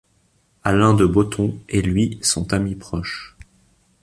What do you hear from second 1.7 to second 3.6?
lui sont amis proches.